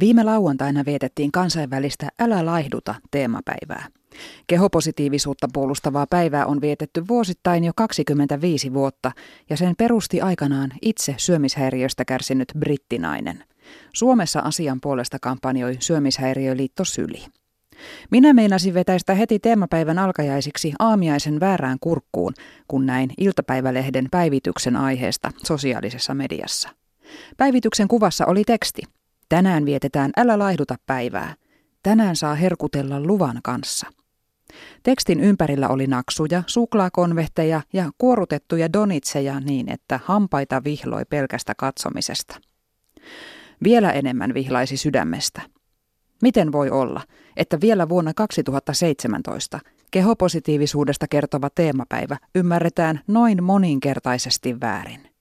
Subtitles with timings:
[0.00, 3.86] Viime lauantaina vietettiin kansainvälistä Älä laihduta teemapäivää.
[4.46, 9.12] Kehopositiivisuutta puolustavaa päivää on vietetty vuosittain jo 25 vuotta
[9.50, 13.44] ja sen perusti aikanaan itse syömishäiriöstä kärsinyt brittinainen.
[13.94, 17.24] Suomessa asian puolesta kampanjoi Syömishäiriöliitto Syli.
[18.10, 22.34] Minä meinasin vetäistä heti teemapäivän alkajaisiksi aamiaisen väärään kurkkuun,
[22.68, 26.68] kun näin iltapäivälehden päivityksen aiheesta sosiaalisessa mediassa.
[27.36, 28.82] Päivityksen kuvassa oli teksti–
[29.28, 31.34] Tänään vietetään Älä laihduta päivää.
[31.82, 33.86] Tänään saa herkutella luvan kanssa.
[34.82, 42.40] Tekstin ympärillä oli naksuja, suklaakonvehteja ja kuorutettuja donitseja niin, että hampaita vihloi pelkästä katsomisesta.
[43.64, 45.42] Vielä enemmän vihlaisi sydämestä.
[46.22, 47.02] Miten voi olla,
[47.36, 55.15] että vielä vuonna 2017 kehopositiivisuudesta kertova teemapäivä ymmärretään noin moninkertaisesti väärin?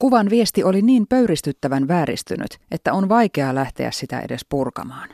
[0.00, 5.08] Kuvan viesti oli niin pöyristyttävän vääristynyt, että on vaikea lähteä sitä edes purkamaan.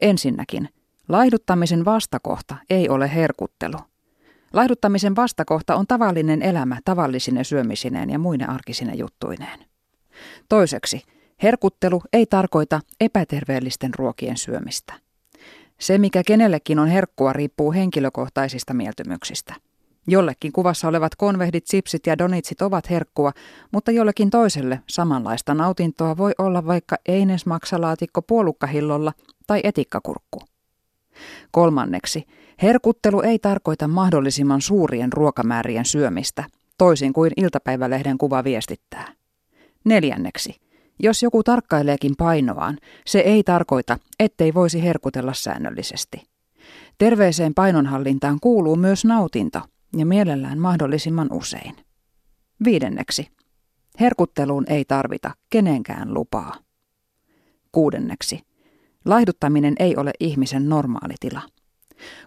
[0.00, 0.68] Ensinnäkin,
[1.08, 3.76] laihduttamisen vastakohta ei ole herkuttelu.
[4.52, 9.58] Laihduttamisen vastakohta on tavallinen elämä tavallisine syömisineen ja muine arkisine juttuineen.
[10.48, 11.02] Toiseksi,
[11.42, 14.94] herkuttelu ei tarkoita epäterveellisten ruokien syömistä.
[15.80, 19.54] Se, mikä kenellekin on herkkua, riippuu henkilökohtaisista mieltymyksistä.
[20.06, 23.32] Jollekin kuvassa olevat konvehdit, sipsit ja donitsit ovat herkkua,
[23.72, 29.12] mutta jollekin toiselle samanlaista nautintoa voi olla vaikka einesmaksalaatikko puolukkahillolla
[29.46, 30.40] tai etikkakurkku.
[31.50, 32.24] Kolmanneksi,
[32.62, 36.44] herkuttelu ei tarkoita mahdollisimman suurien ruokamäärien syömistä,
[36.78, 39.12] toisin kuin iltapäivälehden kuva viestittää.
[39.84, 40.56] Neljänneksi,
[40.98, 46.22] jos joku tarkkaileekin painoaan, se ei tarkoita, ettei voisi herkutella säännöllisesti.
[46.98, 49.60] Terveeseen painonhallintaan kuuluu myös nautinto–
[49.98, 51.76] ja mielellään mahdollisimman usein.
[52.64, 53.28] Viidenneksi.
[54.00, 56.54] Herkutteluun ei tarvita kenenkään lupaa.
[57.72, 58.40] Kuudenneksi.
[59.04, 61.42] Laihduttaminen ei ole ihmisen normaali tila.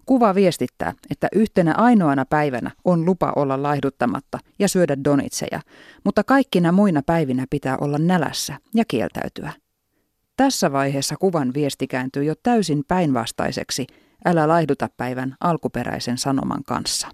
[0.06, 5.62] Kuva viestittää, että yhtenä ainoana päivänä on lupa olla laihduttamatta ja syödä donitseja,
[6.04, 9.52] mutta kaikkina muina päivinä pitää olla nälässä ja kieltäytyä.
[10.38, 13.88] Tässä vaiheessa kuvan viesti kääntyy jo täysin päinvastaiseksi
[14.26, 17.08] älä laihduta päivän alkuperäisen sanoman kanssa.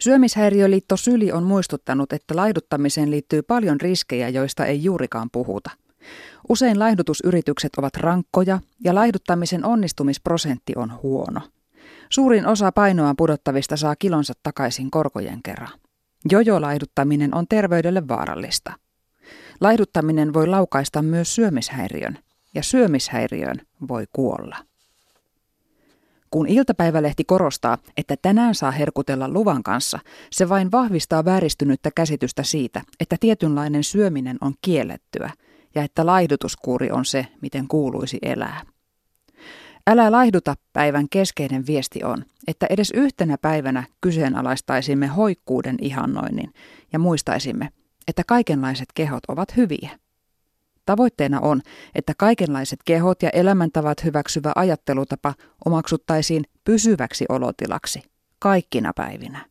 [0.00, 5.70] Syömishäiriöliitto Syli on muistuttanut, että laihduttamiseen liittyy paljon riskejä, joista ei juurikaan puhuta.
[6.48, 11.40] Usein laihdutusyritykset ovat rankkoja ja laihduttamisen onnistumisprosentti on huono.
[12.10, 15.78] Suurin osa painoa pudottavista saa kilonsa takaisin korkojen kerran.
[16.30, 18.72] Jojo-laihduttaminen on terveydelle vaarallista.
[19.60, 22.18] Laihduttaminen voi laukaista myös syömishäiriön,
[22.54, 24.67] ja syömishäiriöön voi kuolla.
[26.30, 29.98] Kun iltapäivälehti korostaa, että tänään saa herkutella luvan kanssa,
[30.30, 35.30] se vain vahvistaa vääristynyttä käsitystä siitä, että tietynlainen syöminen on kiellettyä
[35.74, 38.60] ja että laihdutuskuuri on se, miten kuuluisi elää.
[39.86, 46.52] Älä laihduta päivän keskeinen viesti on, että edes yhtenä päivänä kyseenalaistaisimme hoikkuuden ihannoinnin
[46.92, 47.68] ja muistaisimme,
[48.08, 49.90] että kaikenlaiset kehot ovat hyviä.
[50.88, 51.60] Tavoitteena on,
[51.94, 55.34] että kaikenlaiset kehot ja elämäntavat hyväksyvä ajattelutapa
[55.64, 58.02] omaksuttaisiin pysyväksi olotilaksi,
[58.38, 59.46] kaikkina päivinä.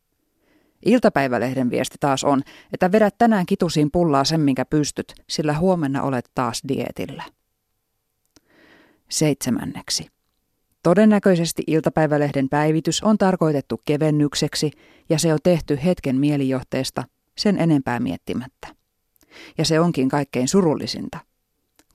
[0.86, 2.42] Iltapäivälehden viesti taas on,
[2.74, 7.24] että vedät tänään kitusiin pullaa sen, minkä pystyt, sillä huomenna olet taas dietillä.
[9.10, 10.08] Seitsemänneksi.
[10.84, 14.72] Todennäköisesti iltapäivälehden päivitys on tarkoitettu kevennykseksi
[15.10, 17.04] ja se on tehty hetken mielijohteesta
[17.38, 18.68] sen enempää miettimättä.
[19.58, 21.27] Ja se onkin kaikkein surullisinta.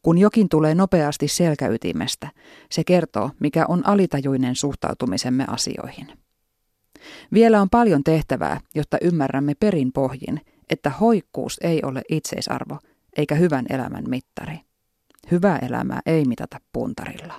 [0.02, 2.28] Kun jokin tulee nopeasti selkäytimestä,
[2.70, 6.06] se kertoo, mikä on alitajuinen suhtautumisemme asioihin.
[7.32, 10.40] Vielä on paljon tehtävää, jotta ymmärrämme perin pohjin,
[10.70, 12.78] että hoikkuus ei ole itseisarvo
[13.16, 14.60] eikä hyvän elämän mittari.
[15.30, 17.34] Hyvää elämää ei mitata puntarilla.